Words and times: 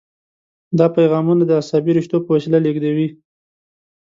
دا 0.77 0.85
پیغامونه 0.95 1.43
د 1.45 1.51
عصبي 1.61 1.91
رشتو 1.97 2.17
په 2.25 2.29
وسیله 2.35 2.59
لیږدوي. 2.65 3.07